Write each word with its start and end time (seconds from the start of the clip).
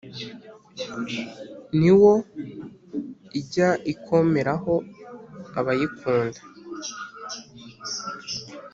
Ni 1.79 1.91
wo 1.99 2.13
ijya 3.39 3.69
ikomeraho 3.93 4.73
abayikunda. 5.59 6.39